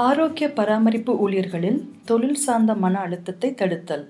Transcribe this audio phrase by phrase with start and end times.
[0.00, 4.04] ஆரோக்கிய பராமரிப்பு ஊழியர்களில் தொழில் சார்ந்த மன அழுத்தத்தை தடுத்தல்.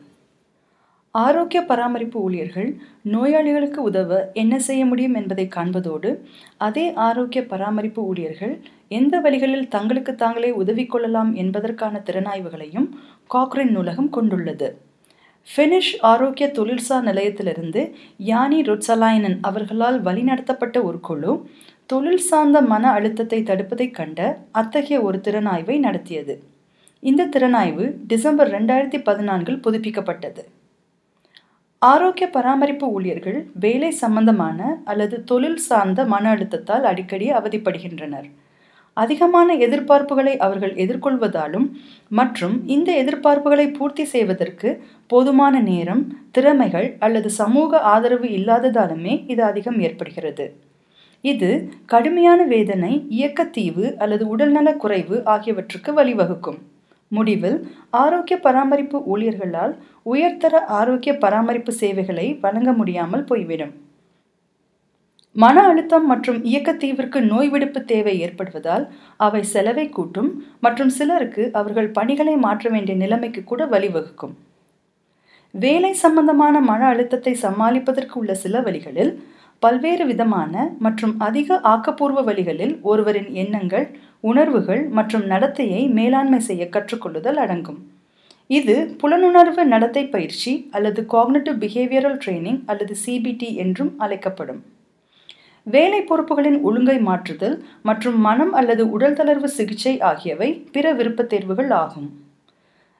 [1.14, 2.70] ஆரோக்கிய பராமரிப்பு ஊழியர்கள்
[3.02, 6.10] நோயாளிகளுக்கு உதவ என்ன செய்ய முடியும் என்பதை காண்பதோடு
[6.58, 8.54] அதே ஆரோக்கிய பராமரிப்பு ஊழியர்கள்
[8.88, 12.88] எந்த வழிகளில் தங்களுக்கு தாங்களே உதவி கொள்ளலாம் என்பதற்கான திறனாய்வுகளையும்
[13.34, 14.68] காக்ரின் நூலகம் கொண்டுள்ளது.
[15.48, 17.82] ஃபினிஷ் ஆரோக்கிய தொழில்சார் நிலையத்திலிருந்து
[18.24, 21.32] யானி ரொட்சலாயனன் அவர்களால் வழிநடத்தப்பட்ட ஒரு குழு
[21.90, 26.42] தொழில் சார்ந்த மன அழுத்தத்தை தடுப்பதைக் கண்ட அத்தகைய ஒரு திறனாய்வை நடத்தியது.
[27.00, 30.42] இந்த திறனாய்வு டிசம்பர் ரெண்டாயிரத்தி பதினான்கில் புதுப்பிக்கப்பட்டது.
[31.78, 38.28] ஆரோக்கிய பராமரிப்பு ஊழியர்கள் வேலை சம்பந்தமான அல்லது தொழில் சார்ந்த மன அழுத்தத்தால் அடிக்கடி அவதிப்படுகின்றனர்.
[38.94, 41.66] அதிகமான எதிர்பார்ப்புகளை அவர்கள் எதிர்கொள்வதாலும்
[42.08, 50.46] மற்றும் இந்த எதிர்பார்ப்புகளை பூர்த்தி செய்வதற்கு போதுமான நேரம் திறமைகள் அல்லது சமூக ஆதரவு இல்லாததாலுமே இது அதிகம் ஏற்படுகிறது.
[51.24, 51.50] இது
[51.86, 56.58] கடுமையான வேதனை இயக்கத்தீவு அல்லது உடல்நலக் குறைவு ஆகியவற்றுக்கு வழிவகுக்கும்.
[57.08, 57.58] முடிவில்
[57.90, 63.72] ஆரோக்கிய பராமரிப்பு ஊழியர்களால் உயர்தர ஆரோக்கிய பராமரிப்பு சேவைகளை வழங்க முடியாமல் போய்விடும்.
[65.32, 68.84] மன அழுத்தம் மற்றும் இயக்கத்தீவிற்கு நோய் விடுப்பு தேவை ஏற்படுவதால்
[69.16, 74.34] அவை செலவை கூட்டும் மற்றும் சிலருக்கு அவர்கள் பணிகளை மாற்ற வேண்டிய நிலைமைக்கு கூட வழிவகுக்கும்.
[75.54, 79.12] வேலை சம்பந்தமான மன அழுத்தத்தை சமாளிப்பதற்கு உள்ள சில வழிகளில்
[79.62, 83.86] பல்வேறு விதமான மற்றும் அதிக ஆக்கப்பூர்வ வழிகளில் ஒருவரின் எண்ணங்கள்
[84.20, 87.80] உணர்வுகள் மற்றும் நடத்தையை மேலாண்மை செய்ய கற்றுக்கொள்ளுதல் அடங்கும்.
[88.50, 94.60] இது புலனுணர்வு நடத்தை பயிற்சி அல்லது காக்னட்டிவ் பிஹேவியரல் ட்ரைனிங் அல்லது சிபிடி என்றும் அழைக்கப்படும்.
[95.66, 102.08] வேலை பொறுப்புகளின் ஒழுங்கை மாற்றுதல் மற்றும் மனம் அல்லது உடல் தளர்வு சிகிச்சை ஆகியவை பிற விருப்பத் தேர்வுகள் ஆகும்.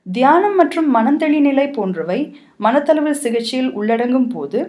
[0.07, 2.21] தியானம் மற்றும் மனந்தெளி நிலை போன்றவை
[2.59, 4.61] மனத்தளவு சிகிச்சையில் உள்ளடங்கும் போது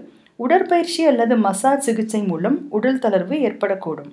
[0.43, 4.11] உடற்பயிற்சி அல்லது மசாஜ் சிகிச்சை மூலம் உடல் தளர்வு ஏற்படக்கூடும்.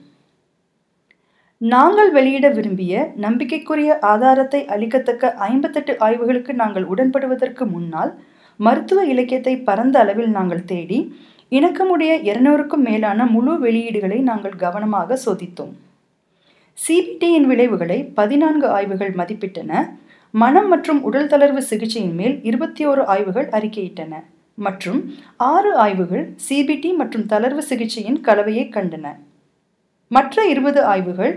[1.60, 2.94] நாங்கள் வெளியிட விரும்பிய
[3.24, 8.12] நம்பிக்கைக்குரிய ஆதாரத்தை அளிக்கத்தக்க ஐம்பத்தெட்டு ஆய்வுகளுக்கு நாங்கள் உடன்படுவதற்கு முன்னால்
[8.56, 10.98] மருத்துவ இலக்கியத்தை பரந்த அளவில் நாங்கள் தேடி
[11.56, 15.74] இணக்கமுடைய இருநூறுக்கும் மேலான முழு வெளியீடுகளை நாங்கள் கவனமாக சோதித்தோம்.
[16.78, 19.72] சிபிடியின் விளைவுகளை பதினான்கு ஆய்வுகள் மதிப்பிட்டன.
[20.30, 24.14] மனம் மற்றும் உடல் தளர்வு சிகிச்சையின் மேல் இருபத்தி ஓரு ஆய்வுகள் அறிக்கையிட்டன.
[24.58, 25.00] மற்றும்
[25.52, 29.06] ஆறு ஆய்வுகள் சிபிடி மற்றும் தளர்வு சிகிச்சையின் கலவையை கண்டன.
[30.10, 31.34] மற்ற இருபது ஆய்வுகள்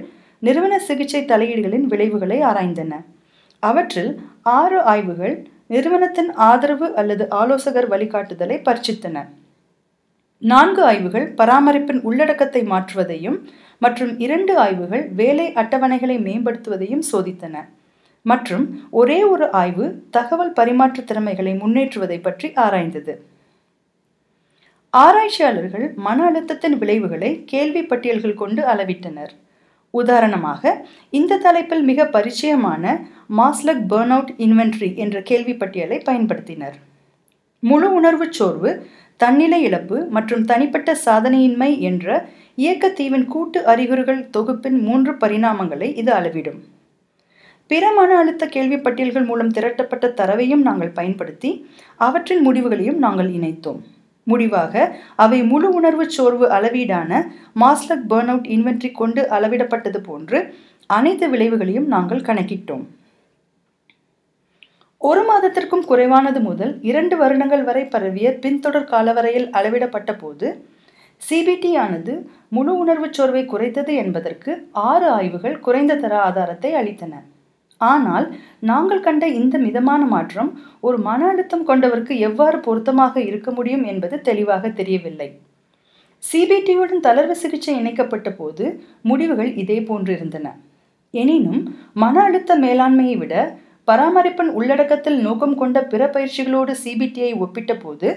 [0.48, 2.94] நிறுவன சிகிச்சை தலையீடுகளின் விளைவுகளை ஆராய்ந்தன.
[3.64, 4.12] அவற்றில்
[4.60, 5.36] ஆறு ஆய்வுகள்
[5.74, 9.26] நிறுவனத்தின் ஆதரவு அல்லது ஆலோசகர் வழிகாட்டுதலை பரிச்சித்தன
[10.52, 13.38] நான்கு ஆய்வுகள் பராமரிப்பின் உள்ளடக்கத்தை மாற்றுவதையும்
[13.82, 17.56] மற்றும் இரண்டு ஆய்வுகள் வேலை அட்டவணைகளை மேம்படுத்துவதையும் சோதித்தன.
[18.22, 23.14] மற்றும் ஒரே ஒரு ஆய்வு தகவல் பரிமாற்ற திறமைகளை முன்னேற்றுவதை பற்றி ஆராய்ந்தது.
[24.94, 29.34] ஆராய்ச்சியாளர்கள் மன அழுத்தத்தின் விளைவுகளை கேள்வி பட்டியல்கள் கொண்டு அளவிட்டனர்.
[29.92, 33.02] உதாரணமாக இந்த தலைப்பில் மிக பரிச்சயமான
[33.38, 36.78] மாஸ்லக் பேர்ன் அவுட் இன்வென்ட்ரி என்ற கேள்வி பட்டியலை பயன்படுத்தினர்.
[37.60, 38.72] முழு உணர்வு சோர்வு
[39.18, 46.60] தன்னிலை இழப்பு மற்றும் தனிப்பட்ட சாதனையின்மை என்ற இயக்கத்தீவின் கூட்டு அறிகுறிகள் தொகுப்பின் மூன்று பரிணாமங்களை இது அளவிடும்.
[47.70, 51.50] பிற மன அழுத்த கேள்வி பட்டியல்கள் மூலம் திரட்டப்பட்ட தரவையும் நாங்கள் பயன்படுத்தி
[52.06, 53.82] அவற்றின் முடிவுகளையும் நாங்கள் இணைத்தோம்.
[54.28, 54.74] முடிவாக
[55.24, 57.12] அவை முழு உணர்வு சோர்வு அளவீடான
[57.62, 60.40] மாஸ்லக் பேர்ன் அவுட் இன்வென்ட்ரி கொண்டு அளவிடப்பட்டது போன்று
[60.98, 62.84] அனைத்து விளைவுகளையும் நாங்கள் கணக்கிட்டோம்.
[65.02, 70.48] ஒரு மாதத்திற்கும் குறைவானது முதல் இரண்டு வருடங்கள் வரை பரவிய பின்தொடர் காலவரையில் அளவிடப்பட்ட போது
[71.22, 72.14] சிபிடி ஆனது
[72.56, 74.54] முழு உணர்வு சோர்வை குறைத்தது என்பதற்கு
[74.92, 77.14] ஆறு ஆய்வுகள் குறைந்த தர ஆதாரத்தை அளித்தன.
[77.82, 78.26] ஆனால்
[78.70, 80.50] நாங்கள் கண்ட இந்த மிதமான மாற்றம்
[80.88, 85.30] ஒரு மன அழுத்தம் கொண்டவருக்கு எவ்வாறு பொருத்தமாக இருக்க முடியும் என்பது தெளிவாக தெரியவில்லை.
[86.24, 88.66] சிபிடியுடன் தளர்வு சிகிச்சை இணைக்கப்பட்ட போது
[89.02, 90.48] முடிவுகள் இதே போன்றிருந்தன
[91.14, 91.62] எனினும்
[91.94, 93.36] மன அழுத்த மேலாண்மையை விட
[93.88, 98.10] பராமரிப்பின் உள்ளடக்கத்தில் நோக்கம் கொண்ட பிற பயிற்சிகளோடு சிபிடியை ஒப்பிட்ட போது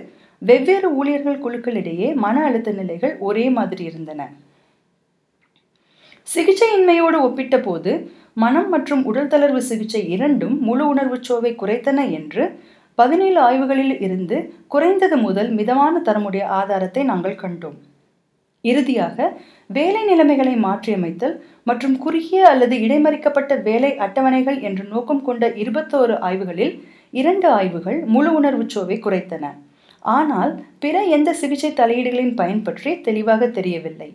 [0.42, 4.22] வெவ்வேறு ஊழியர்கள் குழுக்களிடையே மன அழுத்த நிலைகள் ஒரே மாதிரி இருந்தன.
[6.28, 7.92] சிகிச்சையின்மையோடு ஒப்பிட்ட போது
[8.36, 12.44] மனம் மற்றும் உடல் தளர்வு சிகிச்சை இரண்டும் முழு உணர்வு சோவை குறைத்தன என்று
[12.98, 14.36] பதினேழு ஆய்வுகளில் இருந்து
[14.72, 17.76] குறைந்தது முதல் மிதமான தரமுடைய ஆதாரத்தை நாங்கள் கண்டோம்.
[18.64, 19.28] இறுதியாக
[19.76, 21.36] வேலை நிலைமைகளை மாற்றியமைத்தல்
[21.68, 26.74] மற்றும் குறுகிய அல்லது இடைமறிக்கப்பட்ட வேலை அட்டவணைகள் என்ற நோக்கம் கொண்ட இருபத்தோரு ஆய்வுகளில்
[27.20, 29.44] இரண்டு ஆய்வுகள் முழு உணர்வு சோவை குறைத்தன.
[30.16, 30.52] ஆனால்
[30.82, 34.10] பிற எந்த சிகிச்சை தலையீடுகளின் பயன் பற்றி தெளிவாக தெரியவில்லை.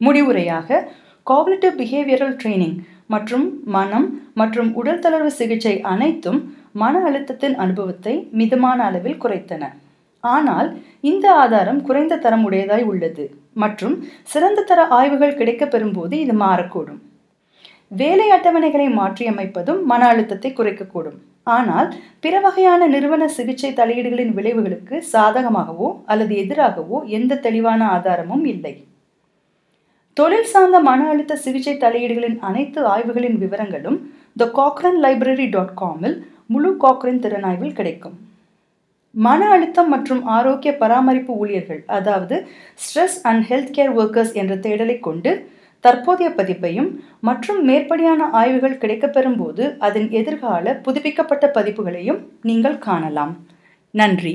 [0.00, 0.84] முடிவுரையாக
[1.26, 2.76] காக்னிட்டிவ் பிஹேவியரல் ட்ரைனிங்
[3.10, 3.46] மற்றும்
[3.76, 4.06] மனம்
[4.40, 6.40] மற்றும் உடல் தளர்வு சிகிச்சை அனைத்தும்
[6.82, 9.62] மன அழுத்தத்தின் அனுபவத்தை மிதமான அளவில் குறைத்தன.
[10.24, 10.68] ஆனால்
[11.10, 13.24] இந்த ஆதாரம் குறைந்த தரம் உடையதாய் உள்ளது
[13.62, 13.94] மற்றும்
[14.32, 17.00] சிறந்த தர ஆய்வுகள் கிடைக்கப் பெறும்போது இது மாறக்கூடும்.
[18.00, 21.18] வேலை அட்டவணைகளை மாற்றியமைப்பதும் மன அழுத்தத்தை குறைக்கக்கூடும்.
[21.56, 21.88] ஆனால்
[22.24, 28.74] பிற வகையான நிறுவன சிகிச்சை தலையீடுகளின் விளைவுகளுக்கு சாதகமாகவோ அல்லது எதிராகவோ எந்த தெளிவான ஆதாரமும் இல்லை.
[30.18, 33.98] தொழில் சார்ந்த மன அழுத்த சிகிச்சை தலையீடுகளின் அனைத்து ஆய்வுகளின் விவரங்களும்
[34.40, 36.16] த காக்ரன் லைப்ரரி டாட் காமில்
[36.46, 38.16] முழு காக்ரன் திறனாய்வில் கிடைக்கும்.
[39.14, 42.36] மன அழுத்தம் மற்றும் ஆரோக்கிய பராமரிப்பு ஊழியர்கள் அதாவது
[42.84, 45.32] stress and health care workers என்ற தேடலை கொண்டு
[45.84, 46.90] தற்போதைய பதிப்பையும்
[47.20, 53.34] மற்றும் மேற்படியான ஆய்வுகள் கிடைக்கப்பெறும் போது அதன் எதிர்கால புதுப்பிக்கப்பட்ட பதிப்புகளையும் நீங்கள் காணலாம்.
[53.94, 54.34] நன்றி.